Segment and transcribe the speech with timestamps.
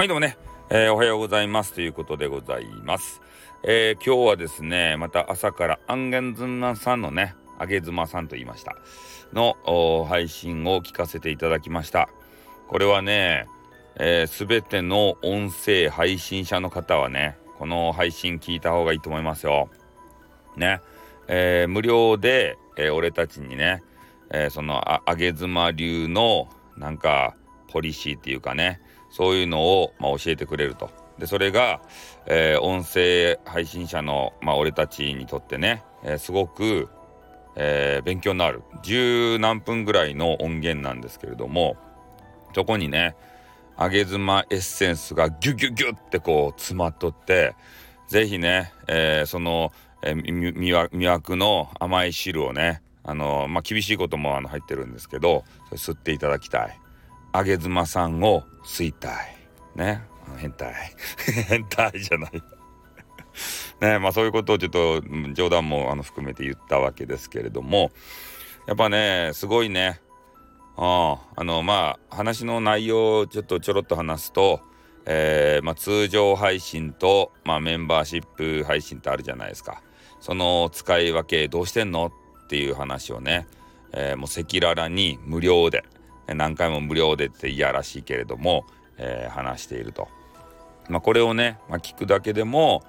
[0.00, 0.38] はい、どうもね、
[0.70, 3.20] えー、おはようございますということでございます。
[3.62, 8.76] えー、今日はですね、また朝からアンゲンズンナさんのね、あげずまさんと言いました、
[9.34, 12.08] の配信を聞かせていただきました。
[12.68, 13.46] これはね、
[13.96, 19.68] す、えー、べ、ての音声配信者の方はね、この配信聞いた方がいいと思いますよ。
[20.56, 20.80] ね、
[21.28, 23.82] えー、無料で、えー、俺たちにね、
[24.30, 27.36] えー、そのああげ妻流のなんか
[27.68, 30.90] ポリシーっていうかねそういうのを、まあ、教えてくれると。
[31.18, 31.82] でそれが、
[32.26, 36.88] えー、音声配信者の、まあ、俺たちにとってね、えー、すごく、
[37.56, 41.76] えー、勉強になる十何分ぐらいの音源なんですけれども
[42.54, 43.16] そこにね
[43.78, 47.54] 上げ妻エッセンスがギュギュギュってこう詰まっとって
[48.08, 56.80] 是非ね、えその、え魅惑の甘い汁をねあのまあ厳しいこともあの入ってるんですけど吸っていただきたい。
[57.32, 59.36] あげ妻さんを吸いたい。
[59.76, 60.02] ね。
[60.38, 60.74] 変態。
[61.48, 62.42] 変態じゃない
[63.80, 67.90] ねまあそういうことをちょっと冗談もあの含めて言ったわけですけれども
[68.66, 70.00] やっぱねすごいね
[70.76, 74.60] ああのまあ話の内容をちょっとちょろっと話すと、
[75.06, 79.82] えー、まあ、通常配信と、まあ、メンバーシップ配信ってあるじゃないですか
[80.20, 82.06] その使い分けどうしてんの？
[82.06, 83.46] っていう話をね、
[83.92, 85.84] えー、もう赤裸々に無料で
[86.34, 88.64] 何回も無料でっていやらしいけれども、
[88.96, 90.08] えー、話していると。
[90.88, 92.82] まあ、これをね、まあ、聞くだけでも、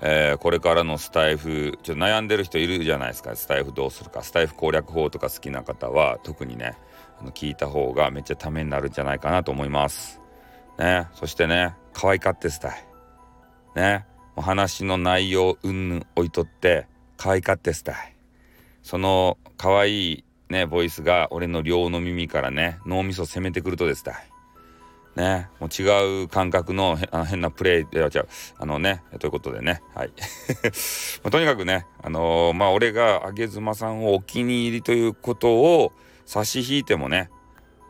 [0.00, 3.34] えー、これからのスタイフちょっと悩んでる人いるじゃないですか。
[3.34, 4.22] スタイフどうするか。
[4.22, 6.76] スタイフ攻略法とか好きな方は特にね
[7.20, 10.20] あの聞いた方がめっちゃためになるんじゃないかなと思います。
[10.78, 12.84] ね、そしてね可愛かってスタイ
[13.74, 14.06] ね。
[14.36, 16.86] お話の内容うんぬん置いとって
[17.16, 18.14] 可愛かってスタイ
[18.84, 24.04] その可愛いね、ボイスが俺の両の耳からね、脳みそ攻めてくるとです
[25.18, 28.28] ね、もう違う感覚のの変なプレイでは違う。
[28.56, 30.12] あのね、ということでね、はい。
[31.24, 35.92] まあ、とにかくね、あのー、まあ、俺があげ妻さんをお気に入りということを
[36.24, 37.30] 差し引いてもね、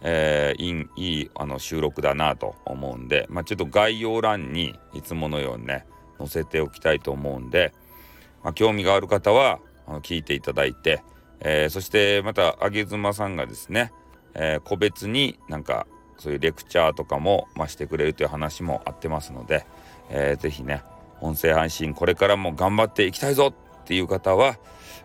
[0.00, 5.84] えー、いいいいあの収録だなと思うんで、まあ、ちょっと概要欄にいつものようにね、
[6.18, 7.74] 載せておきたいと思うんで、
[8.42, 11.02] まあ、興味がある方はあの聞いていただいて、
[11.40, 13.92] えー、そしてまた上妻さんがですね、
[14.34, 15.86] えー、個別になんか
[16.18, 19.66] そういうレクチャーとかも、まあ、してくれるという話もあってますので、
[20.10, 20.82] えー、ぜひね
[21.20, 24.58] 音声配信これからも頑張っていきたいぞっていう方は、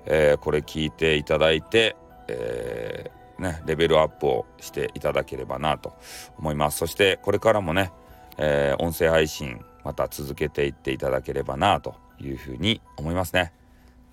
[0.05, 1.95] えー、これ聞いていただいて、
[2.27, 5.93] え、ね、レベルアップをしていただければなと
[6.37, 6.79] 思います。
[6.79, 7.91] そしてこれからもね、
[8.37, 13.53] え、音声配信また続けていっていただければなというふうに思いますね。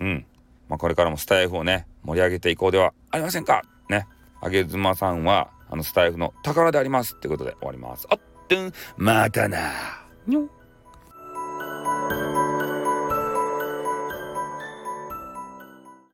[0.01, 0.27] うん。
[0.71, 4.07] まあ、これからもスタイフをね、盛り上げていこうではありませんかね。
[4.41, 8.07] あげずまさんは、あのスタイフの宝でありますってことで終わります。
[8.09, 8.21] あっ、
[8.97, 9.59] またな。
[10.29, 10.49] にょ